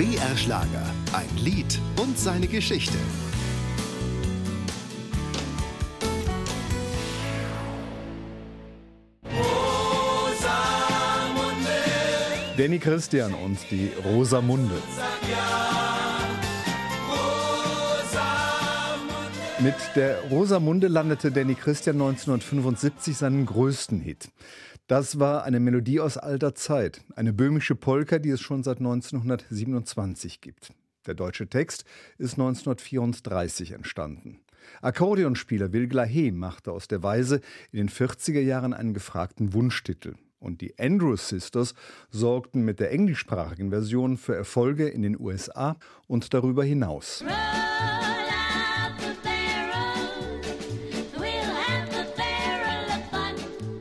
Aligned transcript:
BR 0.00 0.34
Schlager, 0.34 0.86
ein 1.12 1.28
Lied 1.44 1.78
und 2.00 2.18
seine 2.18 2.46
Geschichte. 2.46 2.96
Danny 12.56 12.78
Christian 12.78 13.34
und 13.34 13.58
die 13.70 13.90
Rosamunde. 14.02 14.76
Mit 19.58 19.74
der 19.96 20.22
Rosamunde 20.30 20.88
landete 20.88 21.30
Danny 21.30 21.54
Christian 21.54 21.96
1975 21.96 23.18
seinen 23.18 23.44
größten 23.44 24.00
Hit. 24.00 24.30
Das 24.90 25.20
war 25.20 25.44
eine 25.44 25.60
Melodie 25.60 26.00
aus 26.00 26.16
alter 26.16 26.56
Zeit, 26.56 27.02
eine 27.14 27.32
böhmische 27.32 27.76
Polka, 27.76 28.18
die 28.18 28.30
es 28.30 28.40
schon 28.40 28.64
seit 28.64 28.78
1927 28.78 30.40
gibt. 30.40 30.72
Der 31.06 31.14
deutsche 31.14 31.46
Text 31.46 31.84
ist 32.18 32.32
1934 32.32 33.70
entstanden. 33.70 34.40
Akkordeonspieler 34.82 35.72
Will 35.72 35.86
Glahe 35.86 36.32
machte 36.32 36.72
aus 36.72 36.88
der 36.88 37.04
Weise 37.04 37.40
in 37.70 37.76
den 37.76 37.88
40er 37.88 38.40
Jahren 38.40 38.74
einen 38.74 38.92
gefragten 38.92 39.54
Wunschtitel. 39.54 40.16
Und 40.40 40.60
die 40.60 40.76
Andrews 40.76 41.28
Sisters 41.28 41.76
sorgten 42.10 42.62
mit 42.62 42.80
der 42.80 42.90
englischsprachigen 42.90 43.70
Version 43.70 44.16
für 44.16 44.34
Erfolge 44.34 44.88
in 44.88 45.02
den 45.02 45.16
USA 45.20 45.76
und 46.08 46.34
darüber 46.34 46.64
hinaus. 46.64 47.22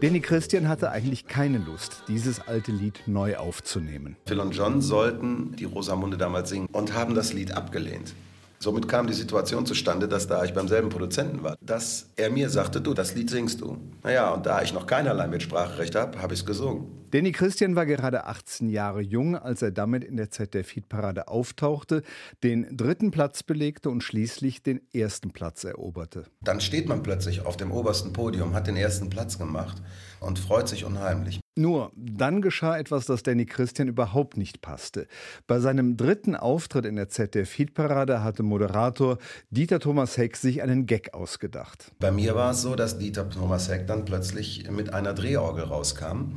Danny 0.00 0.20
Christian 0.20 0.68
hatte 0.68 0.92
eigentlich 0.92 1.26
keine 1.26 1.58
Lust, 1.58 2.04
dieses 2.06 2.40
alte 2.46 2.70
Lied 2.70 3.02
neu 3.06 3.36
aufzunehmen. 3.36 4.14
Phil 4.26 4.38
und 4.38 4.54
John 4.54 4.80
sollten 4.80 5.56
die 5.56 5.64
Rosamunde 5.64 6.16
damals 6.16 6.50
singen 6.50 6.68
und 6.70 6.94
haben 6.94 7.16
das 7.16 7.32
Lied 7.32 7.50
abgelehnt. 7.56 8.14
Somit 8.60 8.88
kam 8.88 9.06
die 9.06 9.12
Situation 9.12 9.66
zustande, 9.66 10.08
dass 10.08 10.26
da 10.26 10.44
ich 10.44 10.52
beim 10.52 10.66
selben 10.66 10.88
Produzenten 10.88 11.44
war, 11.44 11.56
dass 11.60 12.10
er 12.16 12.30
mir 12.30 12.50
sagte, 12.50 12.80
du, 12.80 12.92
das 12.92 13.14
Lied 13.14 13.30
singst 13.30 13.60
du. 13.60 13.78
Naja, 14.02 14.30
und 14.34 14.46
da 14.46 14.62
ich 14.62 14.72
noch 14.72 14.86
keinerlei 14.86 15.28
Mitspracherecht 15.28 15.94
habe, 15.94 16.20
habe 16.20 16.34
ich 16.34 16.40
es 16.40 16.46
gesungen. 16.46 16.98
Danny 17.10 17.32
Christian 17.32 17.74
war 17.74 17.86
gerade 17.86 18.26
18 18.26 18.68
Jahre 18.68 19.00
jung, 19.00 19.34
als 19.36 19.62
er 19.62 19.70
damit 19.70 20.04
in 20.04 20.16
der 20.16 20.30
ZDF-Hitparade 20.30 21.28
auftauchte, 21.28 22.02
den 22.42 22.76
dritten 22.76 23.12
Platz 23.12 23.42
belegte 23.42 23.88
und 23.88 24.02
schließlich 24.02 24.62
den 24.62 24.82
ersten 24.92 25.30
Platz 25.30 25.64
eroberte. 25.64 26.26
Dann 26.42 26.60
steht 26.60 26.86
man 26.86 27.02
plötzlich 27.02 27.46
auf 27.46 27.56
dem 27.56 27.70
obersten 27.72 28.12
Podium, 28.12 28.54
hat 28.54 28.66
den 28.66 28.76
ersten 28.76 29.08
Platz 29.08 29.38
gemacht 29.38 29.80
und 30.20 30.38
freut 30.38 30.68
sich 30.68 30.84
unheimlich. 30.84 31.40
Nur, 31.58 31.90
dann 31.96 32.40
geschah 32.40 32.78
etwas, 32.78 33.06
das 33.06 33.24
Danny 33.24 33.44
Christian 33.44 33.88
überhaupt 33.88 34.36
nicht 34.36 34.60
passte. 34.60 35.08
Bei 35.48 35.58
seinem 35.58 35.96
dritten 35.96 36.36
Auftritt 36.36 36.84
in 36.84 36.94
der 36.94 37.08
ZDF-Hitparade 37.08 38.22
hatte 38.22 38.44
Moderator 38.44 39.18
Dieter 39.50 39.80
Thomas 39.80 40.16
Heck 40.16 40.36
sich 40.36 40.62
einen 40.62 40.86
Gag 40.86 41.14
ausgedacht. 41.14 41.90
Bei 41.98 42.12
mir 42.12 42.36
war 42.36 42.52
es 42.52 42.62
so, 42.62 42.76
dass 42.76 42.98
Dieter 42.98 43.28
Thomas 43.28 43.68
Heck 43.68 43.88
dann 43.88 44.04
plötzlich 44.04 44.70
mit 44.70 44.94
einer 44.94 45.14
Drehorgel 45.14 45.64
rauskam. 45.64 46.36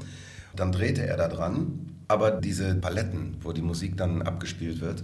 Dann 0.55 0.71
drehte 0.71 1.05
er 1.05 1.17
da 1.17 1.27
dran, 1.27 1.97
aber 2.07 2.31
diese 2.31 2.73
Paletten, 2.73 3.37
wo 3.41 3.51
die 3.51 3.61
Musik 3.61 3.97
dann 3.97 4.23
abgespielt 4.23 4.81
wird, 4.81 5.03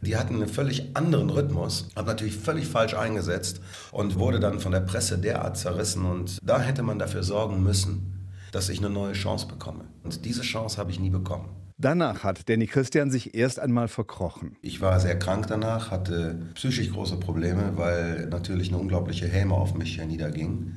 die 0.00 0.16
hatten 0.16 0.36
einen 0.36 0.48
völlig 0.48 0.96
anderen 0.96 1.28
Rhythmus, 1.28 1.90
hat 1.94 2.06
natürlich 2.06 2.38
völlig 2.38 2.66
falsch 2.66 2.94
eingesetzt 2.94 3.60
und 3.92 4.18
wurde 4.18 4.40
dann 4.40 4.58
von 4.58 4.72
der 4.72 4.80
Presse 4.80 5.18
derart 5.18 5.58
zerrissen. 5.58 6.06
Und 6.06 6.38
da 6.42 6.62
hätte 6.62 6.82
man 6.82 6.98
dafür 6.98 7.22
sorgen 7.22 7.62
müssen, 7.62 8.19
dass 8.52 8.68
ich 8.68 8.78
eine 8.78 8.90
neue 8.90 9.12
Chance 9.12 9.46
bekomme. 9.46 9.84
Und 10.02 10.24
diese 10.24 10.42
Chance 10.42 10.78
habe 10.78 10.90
ich 10.90 11.00
nie 11.00 11.10
bekommen. 11.10 11.48
Danach 11.78 12.24
hat 12.24 12.48
Danny 12.50 12.66
Christian 12.66 13.10
sich 13.10 13.34
erst 13.34 13.58
einmal 13.58 13.88
verkrochen. 13.88 14.56
Ich 14.60 14.82
war 14.82 15.00
sehr 15.00 15.18
krank 15.18 15.46
danach, 15.48 15.90
hatte 15.90 16.38
psychisch 16.54 16.90
große 16.92 17.16
Probleme, 17.16 17.72
weil 17.76 18.26
natürlich 18.26 18.68
eine 18.68 18.76
unglaubliche 18.76 19.26
Häme 19.26 19.54
auf 19.54 19.74
mich 19.74 19.98
niederging. 20.04 20.74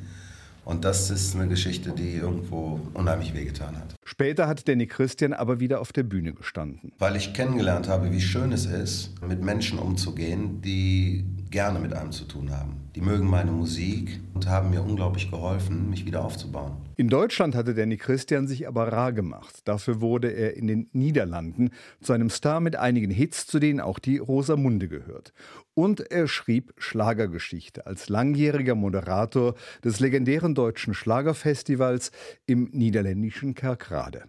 Und 0.65 0.85
das 0.85 1.11
ist 1.11 1.35
eine 1.35 1.49
Geschichte, 1.49 1.91
die 1.91 2.15
irgendwo 2.15 2.79
unheimlich 2.93 3.33
wehgetan 3.33 3.75
hat. 3.75 3.95
Später 4.05 4.47
hat 4.47 4.65
Danny 4.67 4.87
Christian 4.87 5.33
aber 5.33 5.59
wieder 5.59 5.81
auf 5.81 5.91
der 5.91 6.03
Bühne 6.03 6.33
gestanden. 6.33 6.93
Weil 6.99 7.17
ich 7.17 7.33
kennengelernt 7.33 7.89
habe, 7.89 8.11
wie 8.11 8.21
schön 8.21 8.53
es 8.53 8.65
ist, 8.65 9.21
mit 9.21 9.43
Menschen 9.43 9.79
umzugehen, 9.79 10.61
die 10.61 11.25
gerne 11.53 11.79
mit 11.79 11.93
einem 11.93 12.11
zu 12.11 12.25
tun 12.25 12.51
haben. 12.51 12.89
Die 12.95 13.01
mögen 13.01 13.29
meine 13.29 13.51
Musik 13.51 14.19
und 14.33 14.47
haben 14.49 14.71
mir 14.71 14.81
unglaublich 14.81 15.29
geholfen, 15.29 15.87
mich 15.87 16.03
wieder 16.03 16.25
aufzubauen. 16.25 16.71
In 16.95 17.09
Deutschland 17.09 17.53
hatte 17.53 17.75
Danny 17.75 17.97
Christian 17.97 18.47
sich 18.47 18.67
aber 18.67 18.91
rar 18.91 19.13
gemacht. 19.13 19.61
Dafür 19.65 20.01
wurde 20.01 20.29
er 20.29 20.57
in 20.57 20.65
den 20.65 20.89
Niederlanden 20.93 21.69
zu 22.01 22.11
einem 22.11 22.31
Star 22.31 22.59
mit 22.59 22.75
einigen 22.75 23.11
Hits, 23.11 23.45
zu 23.45 23.59
denen 23.59 23.79
auch 23.79 23.99
die 23.99 24.17
Rosamunde 24.17 24.87
gehört. 24.87 25.31
Und 25.75 25.99
er 26.11 26.27
schrieb 26.27 26.73
Schlagergeschichte 26.77 27.85
als 27.85 28.09
langjähriger 28.09 28.73
Moderator 28.73 29.53
des 29.83 29.99
legendären 29.99 30.55
deutschen 30.55 30.95
Schlagerfestivals 30.95 32.11
im 32.47 32.69
niederländischen 32.73 33.53
Kerkrade. 33.53 34.23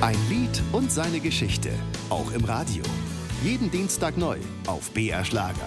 Ein 0.00 0.16
Lied 0.28 0.62
und 0.70 0.92
seine 0.92 1.18
Geschichte, 1.18 1.70
auch 2.10 2.32
im 2.32 2.44
Radio. 2.44 2.84
Jeden 3.42 3.72
Dienstag 3.72 4.16
neu 4.16 4.38
auf 4.68 4.92
BR 4.92 5.24
Schlager. 5.24 5.66